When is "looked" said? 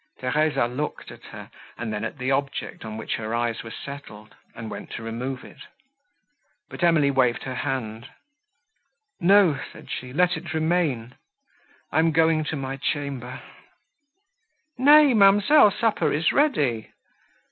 0.65-1.11